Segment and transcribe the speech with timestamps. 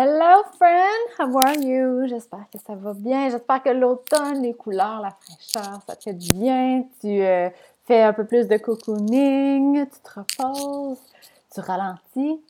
[0.00, 2.06] Hello friend, how are you?
[2.06, 3.30] J'espère que ça va bien.
[3.30, 6.84] J'espère que l'automne, les couleurs, la fraîcheur, ça te fait du bien.
[7.00, 7.50] Tu euh,
[7.84, 11.00] fais un peu plus de cocooning, tu te reposes,
[11.52, 12.40] tu ralentis.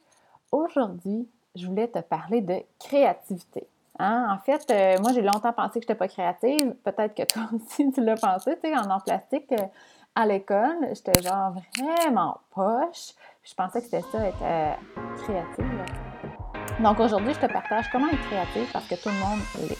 [0.53, 3.67] Aujourd'hui, je voulais te parler de créativité.
[3.99, 4.27] Hein?
[4.31, 6.75] En fait, euh, moi, j'ai longtemps pensé que je n'étais pas créative.
[6.85, 8.59] Peut-être que toi aussi, tu l'as pensé.
[8.63, 9.65] Tu sais, en art plastique, euh,
[10.15, 13.15] à l'école, j'étais genre vraiment poche.
[13.43, 14.77] Je pensais que c'était ça, être
[15.23, 16.08] créative.
[16.81, 19.79] Donc aujourd'hui, je te partage comment être créatif parce que tout le monde l'est.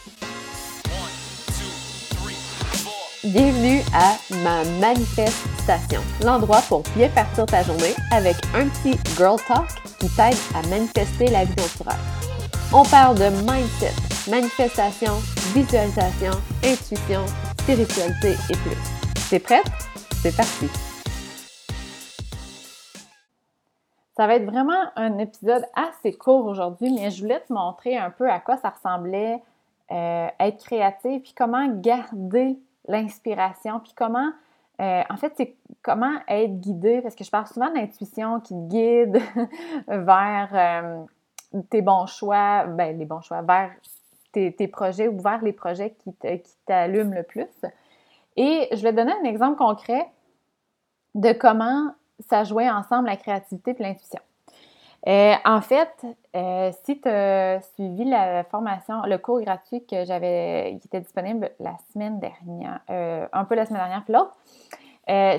[3.25, 9.69] Bienvenue à ma manifestation, l'endroit pour bien partir ta journée avec un petit girl talk
[10.01, 11.55] qui t'aide à manifester la vie
[11.87, 11.99] rêves.
[12.73, 13.95] On parle de mindset,
[14.29, 15.13] manifestation,
[15.55, 16.33] visualisation,
[16.65, 17.25] intuition,
[17.61, 18.77] spiritualité et plus.
[19.31, 19.71] T'es prête?
[20.23, 20.69] C'est parti!
[24.19, 28.11] Ça va être vraiment un épisode assez court aujourd'hui, mais je voulais te montrer un
[28.11, 29.41] peu à quoi ça ressemblait
[29.93, 34.33] euh, être créatif, puis comment garder l'inspiration, puis comment,
[34.81, 38.69] euh, en fait, c'est comment être guidé, parce que je parle souvent d'intuition qui te
[38.69, 39.23] guide
[39.87, 43.71] vers euh, tes bons choix, ben les bons choix, vers
[44.33, 46.13] tes, projets ou vers les projets qui
[46.67, 47.47] t'allument le plus.
[48.37, 50.11] Et je vais te donner un exemple concret
[51.15, 51.93] de comment
[52.29, 54.21] ça jouait ensemble la créativité et l'intuition.
[55.07, 60.79] Euh, en fait, euh, si tu as suivi la formation, le cours gratuit que j'avais,
[60.81, 64.37] qui était disponible la semaine dernière, euh, un peu la semaine dernière, puis l'autre,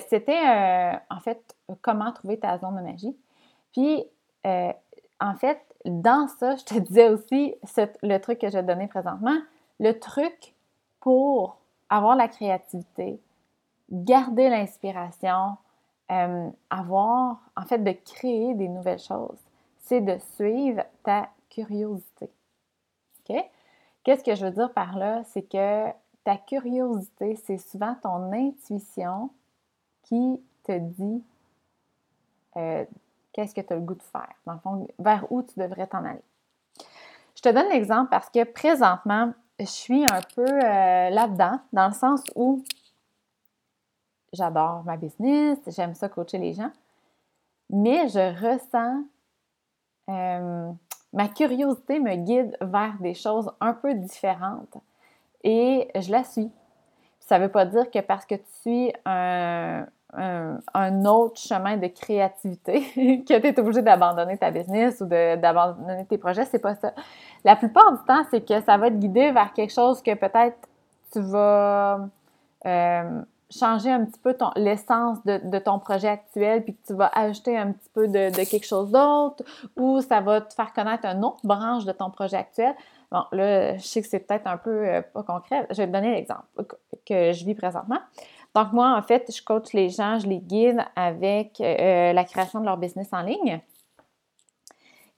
[0.10, 0.40] c'était
[1.12, 3.16] en fait comment trouver ta zone de magie.
[3.74, 4.04] Puis,
[4.46, 7.56] en fait, dans ça, je te disais aussi
[8.02, 9.38] le truc que je te donner présentement,
[9.80, 10.56] le truc
[11.02, 11.58] pour
[11.90, 13.20] avoir la créativité,
[13.92, 15.58] garder l'inspiration,
[16.12, 19.40] euh, avoir, en fait, de créer des nouvelles choses,
[19.80, 22.30] c'est de suivre ta curiosité.
[23.30, 23.36] OK?
[24.04, 25.24] Qu'est-ce que je veux dire par là?
[25.26, 25.88] C'est que
[26.24, 29.30] ta curiosité, c'est souvent ton intuition
[30.04, 31.24] qui te dit
[32.58, 32.86] euh,
[33.34, 35.88] qu'est-ce que tu as le goût de faire, dans le fond, vers où tu devrais
[35.88, 36.24] t'en aller.
[37.36, 41.94] Je te donne l'exemple parce que présentement, je suis un peu euh, là-dedans, dans le
[41.94, 42.64] sens où
[44.34, 46.72] j'adore ma business, j'aime ça coacher les gens,
[47.70, 49.04] mais je ressens
[50.10, 50.72] euh,
[51.14, 54.78] ma curiosité me guide vers des choses un peu différentes
[55.44, 56.52] et je la suis.
[57.20, 59.86] Ça ne veut pas dire que parce que tu suis un,
[61.06, 62.82] autre chemin de créativité
[63.28, 66.94] que tu es obligé d'abandonner ta business ou d'abandonner tes projets, c'est pas ça.
[67.44, 70.58] La plupart du temps, c'est que ça va te guider vers quelque chose que peut-être
[71.12, 72.00] tu vas
[72.66, 77.58] euh, changer un petit peu l'essence de, ton projet actuel, puis que tu vas ajouter
[77.58, 79.44] un petit peu de, quelque chose d'autre,
[79.76, 82.76] ou ça va te faire connaître une autre branche de ton projet actuel.
[83.12, 85.66] Bon, là, je sais que c'est peut-être un peu euh, pas concret.
[85.72, 86.46] Je vais te donner l'exemple
[87.06, 88.00] que je vis présentement.
[88.54, 92.60] Donc, moi, en fait, je coach les gens, je les guide avec euh, la création
[92.60, 93.62] de leur business en ligne.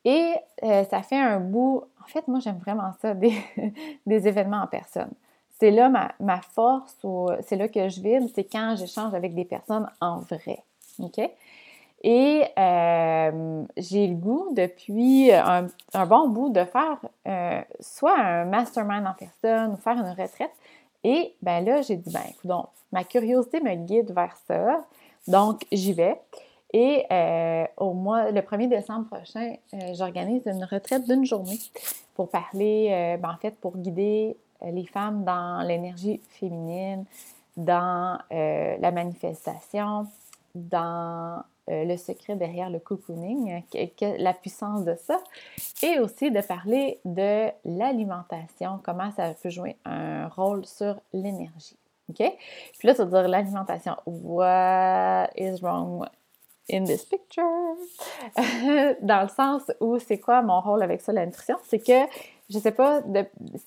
[0.05, 0.33] Et
[0.63, 1.83] euh, ça fait un bout.
[2.01, 3.13] En fait, moi, j'aime vraiment ça,
[4.05, 5.11] des événements en personne
[5.61, 5.89] c'est là
[6.19, 10.17] ma, force ou c'est là que je vibre, c'est quand j'échange avec des personnes en
[10.17, 10.63] vrai.
[12.01, 15.67] Et euh, j'ai le goût depuis un,
[16.07, 20.49] bon bout de faire euh, soit un mastermind en personne ou faire une retraite.
[21.03, 22.51] Et ben là, j'ai dit, ben écoute,
[22.91, 24.83] ma curiosité me guide vers ça.
[25.27, 26.19] Donc, j'y vais.
[26.73, 29.57] Et euh, au mois, le 1er décembre prochain,
[29.93, 31.59] j'organise une retraite d'une journée
[32.15, 37.05] pour parler, ben, en fait, pour guider euh, les femmes dans l'énergie féminine,
[37.57, 40.07] dans euh, la manifestation,
[40.55, 43.63] dans euh, le secret derrière le cocooning,
[44.01, 45.19] la puissance de ça,
[45.83, 51.77] et aussi de parler de l'alimentation, comment ça peut jouer un rôle sur l'énergie.
[52.09, 52.17] OK?
[52.77, 53.95] Puis là, tu vas dire l'alimentation.
[54.05, 56.05] What is wrong
[56.69, 57.43] in this picture?
[59.01, 61.57] Dans le sens où c'est quoi mon rôle avec ça, la nutrition?
[61.63, 62.05] C'est que
[62.51, 63.01] je ne sais pas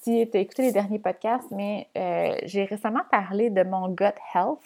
[0.03, 4.05] si tu as écouté les derniers podcasts, mais euh, j'ai récemment parlé de mon gut
[4.35, 4.59] health,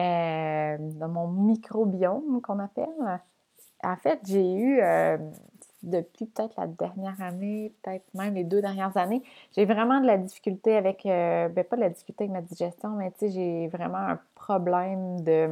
[0.00, 3.20] euh, de mon microbiome qu'on appelle.
[3.84, 5.18] En fait, j'ai eu, euh,
[5.84, 9.22] depuis peut-être la dernière année, peut-être même les deux dernières années,
[9.56, 13.12] j'ai vraiment de la difficulté avec, ben pas de la difficulté avec ma digestion, mais
[13.12, 15.48] tu sais, j'ai vraiment un problème de,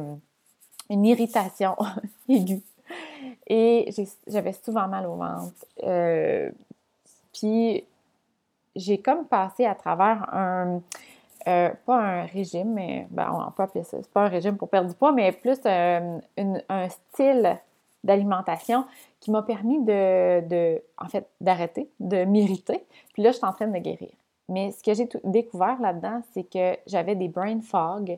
[0.89, 1.77] une irritation
[2.27, 2.63] aiguë.
[3.47, 3.89] Et
[4.27, 5.65] j'avais souvent mal au ventre.
[7.33, 7.85] Puis
[8.75, 10.81] j'ai comme passé à travers un,
[11.47, 14.89] euh, pas un régime, mais ben, on peut appeler c'est pas un régime pour perdre
[14.89, 16.19] du poids, mais plus euh,
[16.69, 17.59] un style
[18.03, 18.85] d'alimentation
[19.19, 22.85] qui m'a permis de, en fait, d'arrêter, de m'irriter.
[23.13, 24.11] Puis là, je suis en train de guérir.
[24.49, 28.17] Mais ce que j'ai découvert là-dedans, c'est que j'avais des brain fog.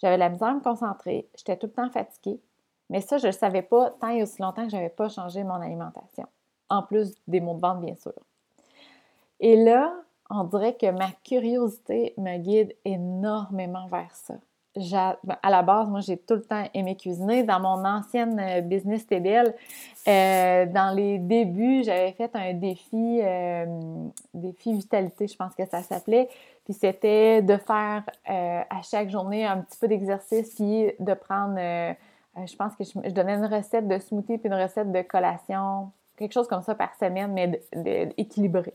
[0.00, 1.28] J'avais la misère à me concentrer.
[1.34, 2.40] J'étais tout le temps fatiguée.
[2.88, 5.08] Mais ça, je ne le savais pas tant et aussi longtemps que je n'avais pas
[5.08, 6.26] changé mon alimentation.
[6.70, 8.14] En plus des mots de vente, bien sûr.
[9.40, 9.92] Et là,
[10.30, 14.34] on dirait que ma curiosité me guide énormément vers ça.
[14.76, 17.42] Ben, à la base, moi, j'ai tout le temps aimé cuisiner.
[17.42, 19.52] Dans mon ancienne euh, business TBL,
[20.06, 23.66] euh, dans les débuts, j'avais fait un défi, euh,
[24.32, 26.28] défi vitalité, je pense que ça s'appelait.
[26.64, 32.56] Puis c'était de faire à chaque journée un petit peu d'exercice, puis de prendre, je
[32.56, 35.90] pense que je, donnais une recette de smoothie, puis une recette de collation,
[36.20, 38.74] quelque chose comme ça par semaine, mais équilibré.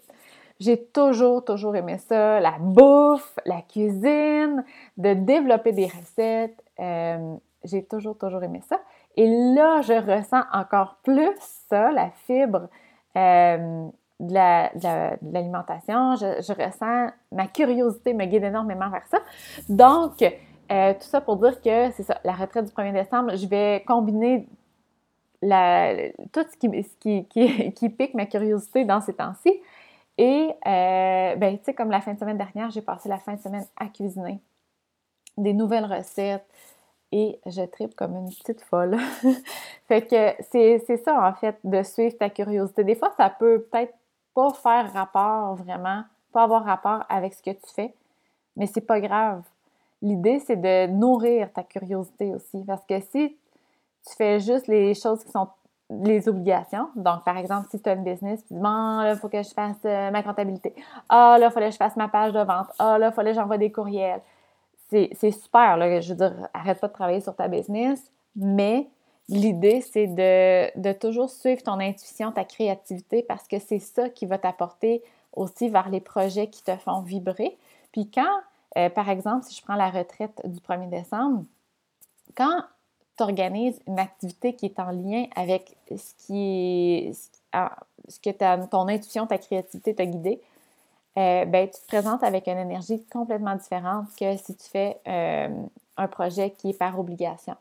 [0.59, 4.63] J'ai toujours, toujours aimé ça, la bouffe, la cuisine,
[4.97, 6.61] de développer des recettes.
[6.79, 8.79] Euh, j'ai toujours, toujours aimé ça.
[9.15, 11.35] Et là, je ressens encore plus
[11.69, 12.67] ça, la fibre
[13.15, 13.87] euh,
[14.19, 16.15] de l'alimentation.
[16.15, 19.19] je, ressens, ma curiosité me guide énormément vers ça.
[19.69, 23.45] Donc, euh, tout ça pour dire que c'est ça, la retraite du 1er décembre, je
[23.45, 24.47] vais combiner
[26.31, 26.57] tout ce,
[27.71, 29.61] qui, pique ma curiosité dans ces temps-ci
[30.17, 33.33] et, euh, ben, tu sais, comme la fin de semaine dernière, j'ai passé la fin
[33.33, 34.39] de semaine à cuisiner
[35.37, 36.47] des nouvelles recettes
[37.11, 38.97] et je tripe comme une petite folle.
[39.87, 42.83] fait que c'est ça, en fait, de suivre ta curiosité.
[42.83, 43.93] Des fois, ça peut peut-être
[44.33, 47.93] pas faire rapport vraiment, pas avoir rapport avec ce que tu fais,
[48.55, 49.43] mais c'est pas grave.
[50.01, 52.63] L'idée, c'est de nourrir ta curiosité aussi.
[52.65, 53.37] Parce que si
[54.07, 55.47] tu fais juste les choses qui sont
[55.89, 56.89] les obligations.
[56.95, 59.41] Donc, par exemple, si tu as une business, tu dis, bon, là, il faut que
[59.41, 60.73] je fasse euh, ma comptabilité.
[61.09, 62.67] Ah, là, il fallait que je fasse ma page de vente.
[62.79, 64.21] Ah, là, il fallait que j'envoie des courriels.
[64.89, 65.99] C'est super, là.
[65.99, 68.87] Je veux dire, arrête pas de travailler sur ta business, mais
[69.27, 74.25] l'idée, c'est de, de, toujours suivre ton intuition, ta créativité, parce que c'est ça qui
[74.25, 75.03] va t'apporter
[75.33, 77.57] aussi vers les projets qui te font vibrer.
[77.91, 78.39] Puis quand,
[78.77, 81.43] euh, par exemple, si je prends la retraite du 1er décembre,
[82.35, 82.63] quand
[83.17, 87.13] tu organises une activité qui est en lien avec ce qui est
[88.07, 90.41] ce que ton intuition, ta créativité t'a guidé,
[91.17, 95.47] euh, ben, tu te présentes avec une énergie complètement différente que si tu fais euh,
[95.95, 97.55] un projet qui est par obligation.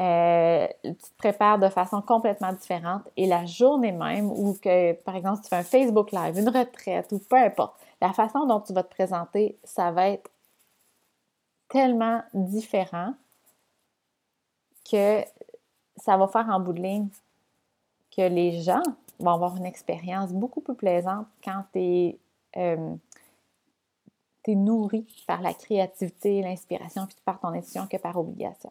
[0.00, 5.14] Euh, tu te prépares de façon complètement différente et la journée même ou que, par
[5.14, 8.60] exemple, si tu fais un Facebook Live, une retraite ou peu importe, la façon dont
[8.60, 10.30] tu vas te présenter, ça va être
[11.68, 13.14] tellement différent
[14.90, 15.22] que
[15.96, 17.08] ça va faire en bout de ligne
[18.16, 18.82] que les gens
[19.18, 22.18] vont avoir une expérience beaucoup plus plaisante quand tu es,
[22.56, 22.94] euh,
[24.46, 28.70] nourri par la créativité, l'inspiration, puis par ton intuition que par obligation.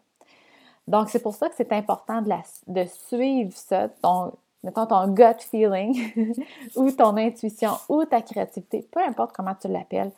[0.88, 2.30] Donc, c'est pour ça que c'est important de,
[2.68, 4.34] de suivre ça, ton,
[4.64, 6.36] mettons ton gut feeling,
[6.76, 10.12] ou ton intuition, ou ta créativité, peu importe comment tu l'appelles,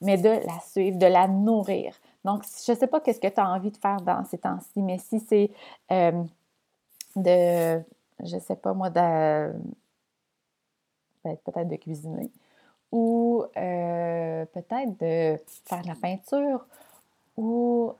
[0.00, 1.94] mais de la suivre, de la nourrir.
[2.24, 4.82] Donc, je ne sais pas qu'est-ce que tu as envie de faire dans ces temps-ci,
[4.82, 5.50] mais si c'est
[5.90, 6.22] euh,
[7.16, 7.82] de,
[8.22, 9.52] je ne sais pas moi, de,
[11.24, 12.30] ben, peut-être de cuisiner
[12.92, 16.66] ou euh, peut-être de faire de la peinture
[17.36, 17.92] ou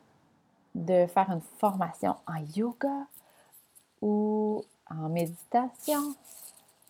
[0.75, 3.07] de faire une formation en yoga
[4.03, 6.15] ou en méditation,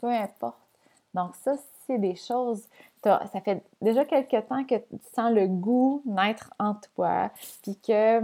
[0.01, 0.57] peu importe.
[1.15, 1.57] Donc ça,
[1.87, 2.67] c'est des choses
[3.03, 7.31] ça fait déjà quelques temps que tu sens le goût naître en toi,
[7.63, 8.21] puis que,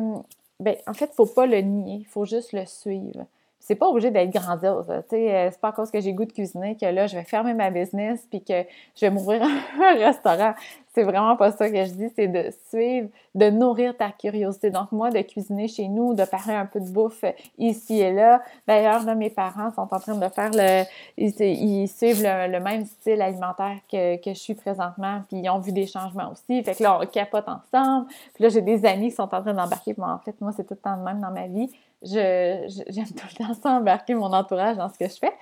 [0.60, 3.26] ben, en fait, il ne faut pas le nier, il faut juste le suivre
[3.66, 4.86] c'est pas obligé d'être grandiose.
[4.88, 7.52] Euh, c'est pas à cause que j'ai goût de cuisiner que là, je vais fermer
[7.52, 8.62] ma business puis que
[8.94, 9.42] je vais m'ouvrir
[9.82, 10.54] un restaurant.
[10.94, 14.70] C'est vraiment pas ça que je dis, c'est de suivre, de nourrir ta curiosité.
[14.70, 17.24] Donc, moi, de cuisiner chez nous, de parler un peu de bouffe
[17.58, 18.40] ici et là.
[18.68, 20.84] D'ailleurs, là, mes parents sont en train de faire le.
[21.18, 25.72] Ils, suivent le, même style alimentaire que, que je suis présentement, puis ils ont vu
[25.72, 26.62] des changements aussi.
[26.62, 28.06] Fait que là, on capote ensemble.
[28.34, 29.92] Puis là, j'ai des amis qui sont en train d'embarquer.
[29.92, 31.68] Bon, en fait, moi, c'est tout le temps le même dans ma vie
[32.02, 35.32] j'aime tout le temps ça embarquer mon entourage dans ce que je fais.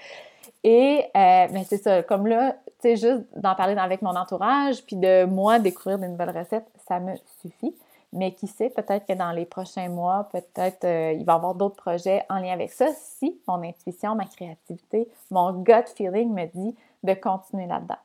[0.62, 4.96] Et euh, c'est ça, comme là, tu sais, juste d'en parler avec mon entourage, puis
[4.96, 7.74] de moi découvrir des nouvelles recettes, ça me suffit.
[8.12, 11.54] Mais qui sait, peut-être que dans les prochains mois, peut-être euh, il va y avoir
[11.54, 16.46] d'autres projets en lien avec ça si mon intuition, ma créativité, mon gut feeling me
[16.46, 17.98] dit de continuer là-dedans.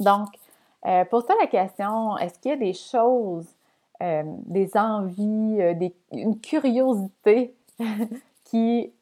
[0.00, 0.28] Donc,
[0.86, 3.46] euh, pose-toi la question, est-ce qu'il y a des choses
[4.02, 5.74] euh, des envies, euh,
[6.12, 7.54] une curiosité
[8.44, 8.92] qui,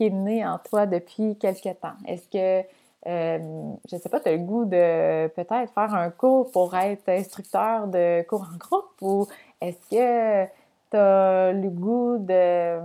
[0.00, 1.94] est née en toi depuis quelque temps?
[2.06, 2.66] Est-ce que,
[3.06, 6.74] euh, je ne sais pas, tu as le goût de peut-être faire un cours pour
[6.74, 9.26] être instructeur de cours en groupe ou
[9.60, 10.44] est-ce que
[10.90, 12.78] tu as le goût de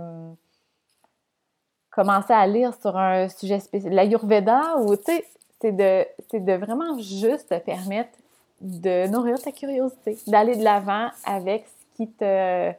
[1.90, 5.24] commencer à lire sur un sujet spécifique, l'Ayurveda, ou tu sais,
[5.60, 6.06] c'est de,
[6.38, 8.16] de vraiment juste te permettre
[8.60, 12.72] de nourrir ta curiosité, d'aller de l'avant avec ce qui te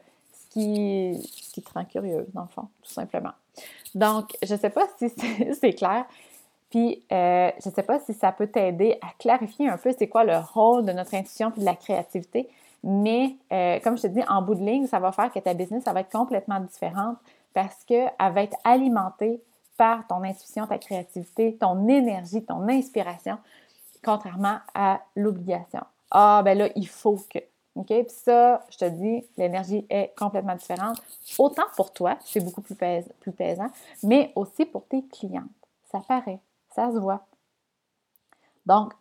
[0.52, 3.30] ce qui, te rend curieuse, dans le fond, tout simplement.
[3.94, 5.08] Donc, je ne sais pas si
[5.60, 6.06] c'est clair.
[6.70, 10.08] Puis, euh, je ne sais pas si ça peut t'aider à clarifier un peu c'est
[10.08, 12.48] quoi le rôle de notre intuition et de la créativité.
[12.82, 15.54] Mais, euh, comme je te dis, en bout de ligne, ça va faire que ta
[15.54, 17.16] business, ça va être complètement différente
[17.52, 19.40] parce qu'elle va être alimentée
[19.76, 23.38] par ton intuition, ta créativité, ton énergie, ton inspiration,
[24.04, 25.80] contrairement à l'obligation.
[26.10, 27.38] Ah, ben là, il faut que.
[27.76, 27.86] OK?
[27.86, 31.00] Puis ça, je te dis, l'énergie est complètement différente.
[31.38, 33.70] Autant pour toi, c'est beaucoup plus, plus pesant,
[34.02, 35.44] mais aussi pour tes clientes.
[35.92, 36.40] Ça paraît,
[36.74, 37.24] ça se voit.
[38.66, 38.92] Donc,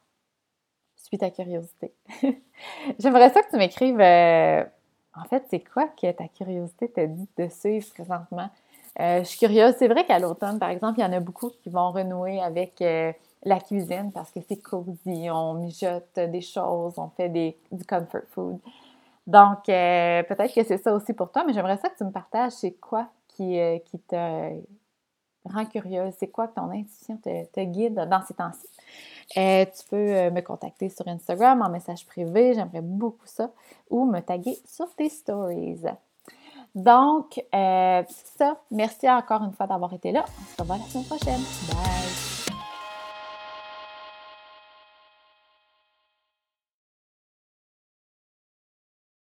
[1.09, 1.91] suis ta curiosité.
[2.99, 4.63] J'aimerais ça que tu m'écrives, euh,
[5.15, 8.49] en fait, c'est quoi que ta curiosité t'a dit de suivre présentement?
[8.99, 9.75] Euh, je suis curieuse.
[9.79, 12.81] C'est vrai qu'à l'automne, par exemple, il y en a beaucoup qui vont renouer avec
[12.81, 13.11] euh,
[13.43, 18.27] la cuisine parce que c'est cosy, on mijote des choses, on fait des, du comfort
[18.29, 18.60] food.
[19.27, 22.53] Donc, peut-être que c'est ça aussi pour toi, mais j'aimerais ça que tu me partages
[22.53, 24.60] c'est quoi qui, qui te
[25.46, 28.67] rend curieuse, c'est quoi que ton intuition te guide dans ces temps-ci?
[29.38, 33.51] Euh, tu peux euh, me contacter sur Instagram en message privé, j'aimerais beaucoup ça,
[33.89, 35.81] ou me taguer sur tes stories.
[36.74, 38.03] Donc, euh,
[38.38, 40.25] ça, merci encore une fois d'avoir été là.
[40.27, 41.41] On se revoit la semaine prochaine.
[41.67, 42.28] Bye!